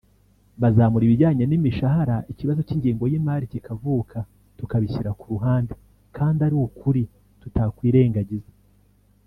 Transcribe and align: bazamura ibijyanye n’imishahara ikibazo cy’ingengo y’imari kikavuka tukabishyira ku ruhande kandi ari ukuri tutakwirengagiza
bazamura 0.61 1.03
ibijyanye 1.05 1.43
n’imishahara 1.47 2.15
ikibazo 2.31 2.59
cy’ingengo 2.67 3.03
y’imari 3.11 3.45
kikavuka 3.53 4.17
tukabishyira 4.57 5.11
ku 5.19 5.25
ruhande 5.33 5.73
kandi 6.15 6.39
ari 6.47 6.55
ukuri 6.65 7.03
tutakwirengagiza 7.41 8.51